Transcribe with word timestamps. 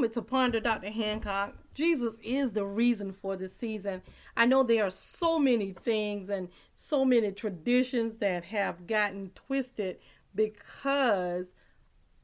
moment 0.00 0.14
to 0.14 0.22
ponder, 0.22 0.60
Dr. 0.60 0.88
Hancock. 0.88 1.54
Jesus 1.74 2.16
is 2.22 2.52
the 2.52 2.64
reason 2.64 3.12
for 3.12 3.36
this 3.36 3.54
season. 3.54 4.00
I 4.34 4.46
know 4.46 4.62
there 4.62 4.86
are 4.86 4.90
so 4.90 5.38
many 5.38 5.74
things 5.74 6.30
and 6.30 6.48
so 6.74 7.04
many 7.04 7.32
traditions 7.32 8.14
that 8.16 8.44
have 8.44 8.86
gotten 8.86 9.30
twisted 9.34 9.98
because 10.34 11.52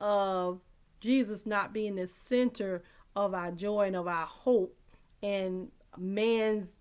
of 0.00 0.60
Jesus 0.98 1.46
not 1.46 1.72
being 1.72 1.94
the 1.94 2.08
center 2.08 2.82
of 3.14 3.34
our 3.34 3.52
joy 3.52 3.86
and 3.86 3.94
of 3.94 4.08
our 4.08 4.26
hope 4.26 4.76
and 5.22 5.70
man's 5.96 6.72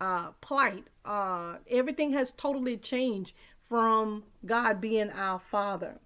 uh, 0.00 0.30
plight. 0.42 0.84
Uh, 1.04 1.56
everything 1.68 2.12
has 2.12 2.30
totally 2.36 2.76
changed 2.76 3.34
from 3.68 4.22
God 4.44 4.80
being 4.80 5.10
our 5.10 5.40
Father. 5.40 5.98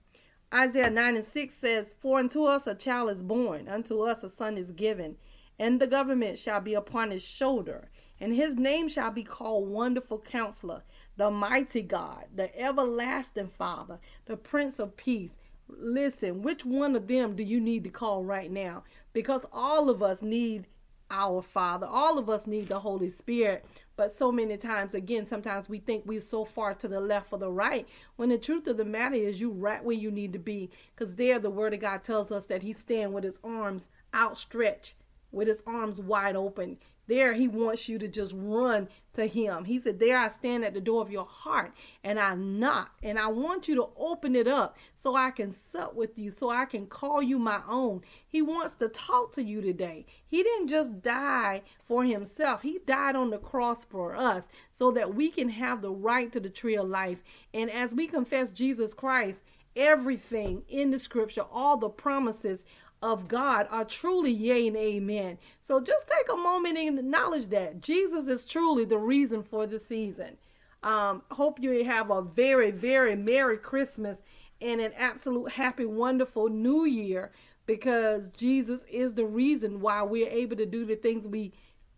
Isaiah 0.52 0.90
9 0.90 1.16
and 1.16 1.24
6 1.24 1.54
says, 1.54 1.94
For 2.00 2.18
unto 2.18 2.44
us 2.44 2.66
a 2.66 2.74
child 2.74 3.10
is 3.10 3.22
born, 3.22 3.68
unto 3.68 4.02
us 4.02 4.24
a 4.24 4.28
son 4.28 4.58
is 4.58 4.72
given, 4.72 5.16
and 5.60 5.80
the 5.80 5.86
government 5.86 6.38
shall 6.38 6.60
be 6.60 6.74
upon 6.74 7.12
his 7.12 7.22
shoulder, 7.22 7.88
and 8.18 8.34
his 8.34 8.56
name 8.56 8.88
shall 8.88 9.12
be 9.12 9.22
called 9.22 9.68
Wonderful 9.68 10.18
Counselor, 10.18 10.82
the 11.16 11.30
Mighty 11.30 11.82
God, 11.82 12.26
the 12.34 12.58
Everlasting 12.60 13.48
Father, 13.48 14.00
the 14.24 14.36
Prince 14.36 14.80
of 14.80 14.96
Peace. 14.96 15.36
Listen, 15.68 16.42
which 16.42 16.64
one 16.64 16.96
of 16.96 17.06
them 17.06 17.36
do 17.36 17.44
you 17.44 17.60
need 17.60 17.84
to 17.84 17.90
call 17.90 18.24
right 18.24 18.50
now? 18.50 18.82
Because 19.12 19.46
all 19.52 19.88
of 19.88 20.02
us 20.02 20.20
need 20.20 20.66
our 21.10 21.42
Father. 21.42 21.86
All 21.86 22.18
of 22.18 22.30
us 22.30 22.46
need 22.46 22.68
the 22.68 22.80
Holy 22.80 23.08
Spirit. 23.10 23.64
But 23.96 24.10
so 24.10 24.32
many 24.32 24.56
times, 24.56 24.94
again, 24.94 25.26
sometimes 25.26 25.68
we 25.68 25.78
think 25.78 26.04
we're 26.06 26.22
so 26.22 26.44
far 26.44 26.72
to 26.74 26.88
the 26.88 27.00
left 27.00 27.32
or 27.32 27.38
the 27.38 27.50
right, 27.50 27.86
when 28.16 28.30
the 28.30 28.38
truth 28.38 28.66
of 28.66 28.78
the 28.78 28.84
matter 28.84 29.16
is 29.16 29.40
you 29.40 29.50
right 29.50 29.84
where 29.84 29.96
you 29.96 30.10
need 30.10 30.32
to 30.32 30.38
be. 30.38 30.70
Because 30.94 31.16
there, 31.16 31.38
the 31.38 31.50
Word 31.50 31.74
of 31.74 31.80
God 31.80 32.02
tells 32.02 32.32
us 32.32 32.46
that 32.46 32.62
He 32.62 32.72
stand 32.72 33.12
with 33.12 33.24
His 33.24 33.38
arms 33.44 33.90
outstretched, 34.14 34.94
with 35.32 35.48
His 35.48 35.62
arms 35.66 36.00
wide 36.00 36.36
open. 36.36 36.78
There, 37.10 37.32
he 37.34 37.48
wants 37.48 37.88
you 37.88 37.98
to 37.98 38.06
just 38.06 38.32
run 38.36 38.88
to 39.14 39.26
him. 39.26 39.64
He 39.64 39.80
said, 39.80 39.98
There 39.98 40.16
I 40.16 40.28
stand 40.28 40.64
at 40.64 40.74
the 40.74 40.80
door 40.80 41.02
of 41.02 41.10
your 41.10 41.24
heart 41.24 41.72
and 42.04 42.20
I 42.20 42.36
knock. 42.36 42.92
And 43.02 43.18
I 43.18 43.26
want 43.26 43.66
you 43.66 43.74
to 43.74 43.88
open 43.96 44.36
it 44.36 44.46
up 44.46 44.76
so 44.94 45.16
I 45.16 45.32
can 45.32 45.50
sup 45.50 45.96
with 45.96 46.20
you, 46.20 46.30
so 46.30 46.50
I 46.50 46.66
can 46.66 46.86
call 46.86 47.20
you 47.20 47.40
my 47.40 47.62
own. 47.68 48.02
He 48.28 48.42
wants 48.42 48.76
to 48.76 48.88
talk 48.88 49.32
to 49.32 49.42
you 49.42 49.60
today. 49.60 50.06
He 50.24 50.44
didn't 50.44 50.68
just 50.68 51.02
die 51.02 51.62
for 51.84 52.04
himself, 52.04 52.62
he 52.62 52.78
died 52.86 53.16
on 53.16 53.30
the 53.30 53.38
cross 53.38 53.84
for 53.84 54.14
us 54.14 54.44
so 54.70 54.92
that 54.92 55.12
we 55.12 55.30
can 55.30 55.48
have 55.48 55.82
the 55.82 55.90
right 55.90 56.32
to 56.32 56.38
the 56.38 56.48
tree 56.48 56.76
of 56.76 56.88
life. 56.88 57.24
And 57.52 57.68
as 57.72 57.92
we 57.92 58.06
confess 58.06 58.52
Jesus 58.52 58.94
Christ, 58.94 59.42
everything 59.74 60.62
in 60.68 60.92
the 60.92 60.98
scripture, 61.00 61.42
all 61.50 61.76
the 61.76 61.88
promises 61.88 62.62
of 63.02 63.28
God 63.28 63.66
are 63.70 63.84
truly 63.84 64.30
yea 64.30 64.68
and 64.68 64.76
amen. 64.76 65.38
So 65.62 65.80
just 65.80 66.06
take 66.06 66.32
a 66.32 66.36
moment 66.36 66.78
and 66.78 66.98
acknowledge 66.98 67.48
that 67.48 67.80
Jesus 67.80 68.28
is 68.28 68.44
truly 68.44 68.84
the 68.84 68.98
reason 68.98 69.42
for 69.42 69.66
the 69.66 69.78
season. 69.78 70.36
Um, 70.82 71.22
hope 71.30 71.60
you 71.60 71.84
have 71.84 72.10
a 72.10 72.22
very, 72.22 72.70
very 72.70 73.16
Merry 73.16 73.56
Christmas 73.56 74.18
and 74.60 74.80
an 74.80 74.92
absolute 74.96 75.52
happy, 75.52 75.86
wonderful 75.86 76.48
New 76.48 76.84
Year 76.84 77.32
because 77.66 78.30
Jesus 78.30 78.80
is 78.90 79.14
the 79.14 79.24
reason 79.24 79.80
why 79.80 80.02
we're 80.02 80.28
able 80.28 80.56
to 80.56 80.66
do 80.66 80.84
the 80.84 80.96
things 80.96 81.28
we 81.28 81.52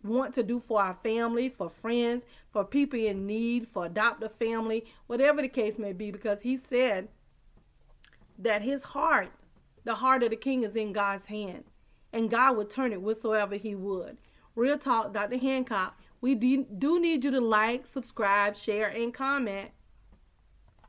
want 0.04 0.34
to 0.34 0.42
do 0.42 0.60
for 0.60 0.82
our 0.82 0.94
family, 1.02 1.48
for 1.48 1.70
friends, 1.70 2.26
for 2.50 2.64
people 2.64 2.98
in 2.98 3.26
need, 3.26 3.68
for 3.68 3.86
adoptive 3.86 4.32
family, 4.34 4.84
whatever 5.06 5.40
the 5.40 5.48
case 5.48 5.78
may 5.78 5.92
be, 5.92 6.10
because 6.10 6.42
He 6.42 6.56
said 6.56 7.08
that 8.38 8.62
His 8.62 8.82
heart 8.82 9.30
the 9.84 9.96
heart 9.96 10.22
of 10.22 10.30
the 10.30 10.36
king 10.36 10.62
is 10.62 10.76
in 10.76 10.92
God's 10.92 11.26
hand, 11.26 11.64
and 12.12 12.30
God 12.30 12.56
would 12.56 12.70
turn 12.70 12.92
it 12.92 13.02
whatsoever 13.02 13.56
He 13.56 13.74
would. 13.74 14.18
Real 14.54 14.78
talk, 14.78 15.12
Dr. 15.14 15.38
Hancock. 15.38 15.98
We 16.20 16.34
do 16.34 17.00
need 17.00 17.24
you 17.24 17.30
to 17.30 17.40
like, 17.40 17.86
subscribe, 17.86 18.56
share, 18.56 18.88
and 18.88 19.12
comment. 19.12 19.70